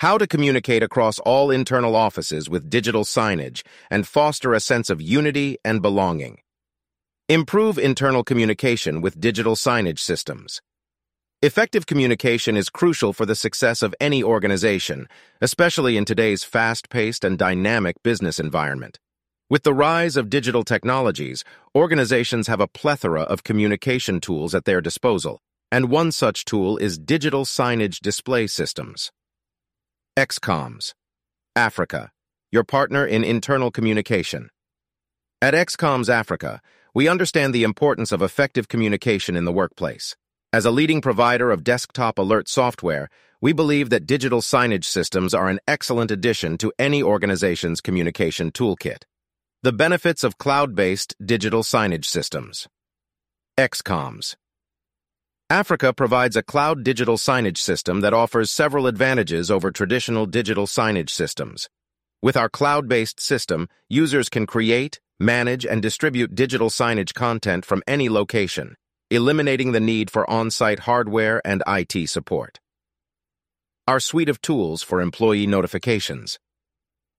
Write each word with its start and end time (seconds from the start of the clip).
How 0.00 0.16
to 0.16 0.26
communicate 0.26 0.82
across 0.82 1.18
all 1.18 1.50
internal 1.50 1.94
offices 1.94 2.48
with 2.48 2.70
digital 2.70 3.04
signage 3.04 3.60
and 3.90 4.08
foster 4.08 4.54
a 4.54 4.58
sense 4.60 4.88
of 4.88 5.02
unity 5.02 5.58
and 5.62 5.82
belonging. 5.82 6.38
Improve 7.28 7.76
internal 7.76 8.24
communication 8.24 9.02
with 9.02 9.20
digital 9.20 9.56
signage 9.56 9.98
systems. 9.98 10.62
Effective 11.42 11.84
communication 11.84 12.56
is 12.56 12.70
crucial 12.70 13.12
for 13.12 13.26
the 13.26 13.34
success 13.34 13.82
of 13.82 13.94
any 14.00 14.22
organization, 14.22 15.06
especially 15.42 15.98
in 15.98 16.06
today's 16.06 16.44
fast-paced 16.44 17.22
and 17.22 17.36
dynamic 17.36 18.02
business 18.02 18.40
environment. 18.40 18.98
With 19.50 19.64
the 19.64 19.74
rise 19.74 20.16
of 20.16 20.30
digital 20.30 20.64
technologies, 20.64 21.44
organizations 21.76 22.46
have 22.46 22.60
a 22.60 22.68
plethora 22.68 23.24
of 23.24 23.44
communication 23.44 24.18
tools 24.18 24.54
at 24.54 24.64
their 24.64 24.80
disposal, 24.80 25.42
and 25.70 25.90
one 25.90 26.10
such 26.10 26.46
tool 26.46 26.78
is 26.78 26.98
digital 26.98 27.44
signage 27.44 27.98
display 28.00 28.46
systems. 28.46 29.12
XComms, 30.18 30.92
Africa, 31.54 32.10
your 32.50 32.64
partner 32.64 33.06
in 33.06 33.22
internal 33.22 33.70
communication. 33.70 34.50
At 35.40 35.54
XComms 35.54 36.08
Africa, 36.08 36.60
we 36.92 37.06
understand 37.06 37.54
the 37.54 37.62
importance 37.62 38.10
of 38.10 38.20
effective 38.20 38.66
communication 38.66 39.36
in 39.36 39.44
the 39.44 39.52
workplace. 39.52 40.16
As 40.52 40.66
a 40.66 40.72
leading 40.72 41.00
provider 41.00 41.52
of 41.52 41.62
desktop 41.62 42.18
alert 42.18 42.48
software, 42.48 43.08
we 43.40 43.52
believe 43.52 43.88
that 43.90 44.04
digital 44.04 44.40
signage 44.40 44.84
systems 44.84 45.32
are 45.32 45.48
an 45.48 45.60
excellent 45.68 46.10
addition 46.10 46.58
to 46.58 46.72
any 46.76 47.02
organization's 47.02 47.80
communication 47.80 48.50
toolkit. 48.50 49.04
The 49.62 49.72
benefits 49.72 50.24
of 50.24 50.38
cloud-based 50.38 51.14
digital 51.24 51.62
signage 51.62 52.06
systems. 52.06 52.66
XComms. 53.56 54.34
Africa 55.50 55.92
provides 55.92 56.36
a 56.36 56.44
cloud 56.44 56.84
digital 56.84 57.16
signage 57.16 57.58
system 57.58 58.02
that 58.02 58.14
offers 58.14 58.52
several 58.52 58.86
advantages 58.86 59.50
over 59.50 59.72
traditional 59.72 60.24
digital 60.24 60.64
signage 60.64 61.10
systems. 61.10 61.68
With 62.22 62.36
our 62.36 62.48
cloud-based 62.48 63.18
system, 63.18 63.68
users 63.88 64.28
can 64.28 64.46
create, 64.46 65.00
manage, 65.18 65.66
and 65.66 65.82
distribute 65.82 66.36
digital 66.36 66.70
signage 66.70 67.14
content 67.14 67.64
from 67.64 67.82
any 67.88 68.08
location, 68.08 68.76
eliminating 69.10 69.72
the 69.72 69.80
need 69.80 70.08
for 70.08 70.28
on-site 70.30 70.80
hardware 70.80 71.42
and 71.44 71.64
IT 71.66 72.08
support. 72.08 72.60
Our 73.88 73.98
suite 73.98 74.28
of 74.28 74.40
tools 74.40 74.84
for 74.84 75.00
employee 75.00 75.48
notifications. 75.48 76.38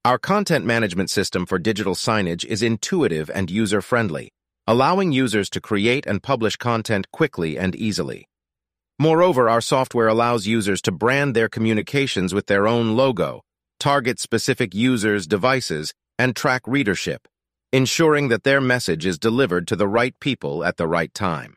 Our 0.05 0.17
content 0.17 0.63
management 0.63 1.09
system 1.09 1.45
for 1.45 1.59
digital 1.59 1.95
signage 1.95 2.45
is 2.45 2.63
intuitive 2.63 3.29
and 3.29 3.51
user-friendly, 3.51 4.31
allowing 4.67 5.11
users 5.11 5.49
to 5.49 5.59
create 5.59 6.05
and 6.05 6.23
publish 6.23 6.55
content 6.55 7.11
quickly 7.11 7.57
and 7.57 7.75
easily. 7.75 8.25
Moreover, 9.01 9.49
our 9.49 9.61
software 9.61 10.07
allows 10.07 10.45
users 10.45 10.79
to 10.83 10.91
brand 10.91 11.35
their 11.35 11.49
communications 11.49 12.35
with 12.35 12.45
their 12.45 12.67
own 12.67 12.95
logo, 12.95 13.41
target 13.79 14.19
specific 14.19 14.75
users' 14.75 15.25
devices, 15.25 15.95
and 16.19 16.35
track 16.35 16.61
readership, 16.67 17.27
ensuring 17.73 18.27
that 18.27 18.43
their 18.43 18.61
message 18.61 19.07
is 19.07 19.17
delivered 19.17 19.67
to 19.69 19.75
the 19.75 19.87
right 19.87 20.13
people 20.19 20.63
at 20.63 20.77
the 20.77 20.85
right 20.85 21.11
time. 21.15 21.55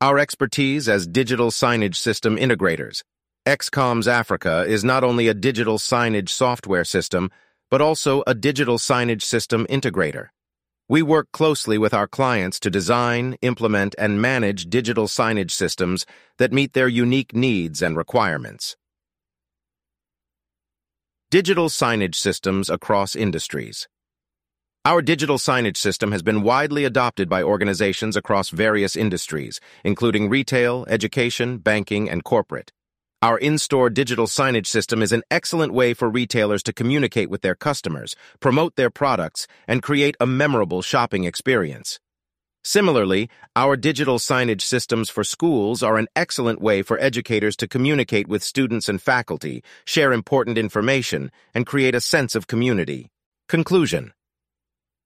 Our 0.00 0.18
expertise 0.18 0.88
as 0.88 1.06
digital 1.06 1.52
signage 1.52 1.94
system 1.94 2.36
integrators. 2.36 3.04
XComms 3.46 4.08
Africa 4.08 4.64
is 4.66 4.82
not 4.82 5.04
only 5.04 5.28
a 5.28 5.34
digital 5.34 5.78
signage 5.78 6.30
software 6.30 6.84
system, 6.84 7.30
but 7.70 7.80
also 7.80 8.24
a 8.26 8.34
digital 8.34 8.78
signage 8.78 9.22
system 9.22 9.68
integrator. 9.70 10.30
We 10.86 11.00
work 11.00 11.32
closely 11.32 11.78
with 11.78 11.94
our 11.94 12.06
clients 12.06 12.60
to 12.60 12.68
design, 12.68 13.38
implement, 13.40 13.94
and 13.98 14.20
manage 14.20 14.66
digital 14.66 15.06
signage 15.06 15.50
systems 15.50 16.04
that 16.36 16.52
meet 16.52 16.74
their 16.74 16.88
unique 16.88 17.34
needs 17.34 17.80
and 17.80 17.96
requirements. 17.96 18.76
Digital 21.30 21.70
signage 21.70 22.16
systems 22.16 22.68
across 22.68 23.16
industries. 23.16 23.88
Our 24.84 25.00
digital 25.00 25.38
signage 25.38 25.78
system 25.78 26.12
has 26.12 26.22
been 26.22 26.42
widely 26.42 26.84
adopted 26.84 27.30
by 27.30 27.42
organizations 27.42 28.14
across 28.14 28.50
various 28.50 28.94
industries, 28.94 29.60
including 29.84 30.28
retail, 30.28 30.84
education, 30.90 31.56
banking, 31.56 32.10
and 32.10 32.22
corporate. 32.22 32.72
Our 33.24 33.38
in-store 33.38 33.88
digital 33.88 34.26
signage 34.26 34.66
system 34.66 35.00
is 35.00 35.10
an 35.10 35.22
excellent 35.30 35.72
way 35.72 35.94
for 35.94 36.10
retailers 36.10 36.62
to 36.64 36.74
communicate 36.74 37.30
with 37.30 37.40
their 37.40 37.54
customers, 37.54 38.14
promote 38.38 38.76
their 38.76 38.90
products, 38.90 39.46
and 39.66 39.82
create 39.82 40.14
a 40.20 40.26
memorable 40.26 40.82
shopping 40.82 41.24
experience. 41.24 42.00
Similarly, 42.62 43.30
our 43.56 43.78
digital 43.78 44.18
signage 44.18 44.60
systems 44.60 45.08
for 45.08 45.24
schools 45.24 45.82
are 45.82 45.96
an 45.96 46.08
excellent 46.14 46.60
way 46.60 46.82
for 46.82 47.00
educators 47.00 47.56
to 47.56 47.66
communicate 47.66 48.28
with 48.28 48.44
students 48.44 48.90
and 48.90 49.00
faculty, 49.00 49.64
share 49.86 50.12
important 50.12 50.58
information, 50.58 51.30
and 51.54 51.64
create 51.64 51.94
a 51.94 52.02
sense 52.02 52.34
of 52.34 52.46
community. 52.46 53.10
Conclusion 53.48 54.12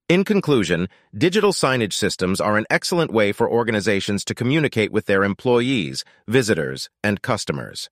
in 0.08 0.24
conclusion, 0.24 0.88
digital 1.16 1.52
signage 1.52 1.92
systems 1.92 2.40
are 2.40 2.56
an 2.56 2.64
excellent 2.70 3.12
way 3.12 3.30
for 3.30 3.48
organizations 3.48 4.24
to 4.24 4.34
communicate 4.34 4.90
with 4.90 5.04
their 5.04 5.22
employees, 5.22 6.02
visitors, 6.26 6.88
and 7.04 7.20
customers. 7.20 7.90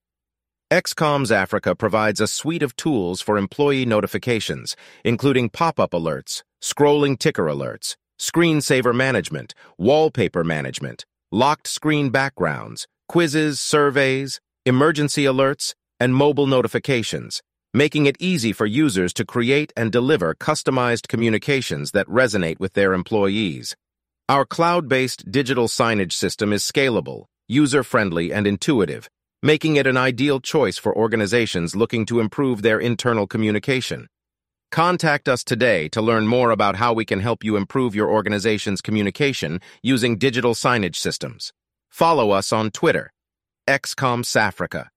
XComms 0.72 1.30
Africa 1.30 1.76
provides 1.76 2.20
a 2.20 2.26
suite 2.26 2.64
of 2.64 2.74
tools 2.74 3.20
for 3.20 3.38
employee 3.38 3.86
notifications, 3.86 4.74
including 5.04 5.48
pop-up 5.48 5.92
alerts, 5.92 6.42
scrolling 6.60 7.16
ticker 7.16 7.44
alerts, 7.44 7.94
screensaver 8.18 8.92
management, 8.92 9.54
wallpaper 9.78 10.42
management, 10.42 11.04
locked 11.30 11.68
screen 11.68 12.10
backgrounds, 12.10 12.88
quizzes, 13.06 13.60
surveys, 13.60 14.40
emergency 14.64 15.22
alerts, 15.22 15.72
and 16.00 16.16
mobile 16.16 16.48
notifications, 16.48 17.42
making 17.72 18.06
it 18.06 18.16
easy 18.18 18.52
for 18.52 18.66
users 18.66 19.12
to 19.12 19.24
create 19.24 19.72
and 19.76 19.92
deliver 19.92 20.34
customized 20.34 21.06
communications 21.06 21.92
that 21.92 22.08
resonate 22.08 22.58
with 22.58 22.72
their 22.72 22.92
employees. 22.92 23.76
Our 24.28 24.44
cloud-based 24.44 25.30
digital 25.30 25.68
signage 25.68 26.12
system 26.12 26.52
is 26.52 26.64
scalable, 26.64 27.26
user-friendly, 27.46 28.32
and 28.32 28.48
intuitive, 28.48 29.08
making 29.46 29.76
it 29.76 29.86
an 29.86 29.96
ideal 29.96 30.40
choice 30.40 30.76
for 30.76 30.92
organizations 30.96 31.76
looking 31.76 32.04
to 32.04 32.18
improve 32.18 32.62
their 32.62 32.80
internal 32.80 33.28
communication. 33.28 34.08
Contact 34.72 35.28
us 35.28 35.44
today 35.44 35.88
to 35.88 36.02
learn 36.02 36.26
more 36.26 36.50
about 36.50 36.74
how 36.74 36.92
we 36.92 37.04
can 37.04 37.20
help 37.20 37.44
you 37.44 37.56
improve 37.56 37.94
your 37.94 38.10
organization's 38.10 38.82
communication 38.82 39.60
using 39.84 40.18
digital 40.18 40.52
signage 40.52 40.96
systems. 40.96 41.52
Follow 41.88 42.32
us 42.32 42.52
on 42.52 42.72
Twitter, 42.72 43.12
XComms 43.68 44.34
Africa. 44.34 44.90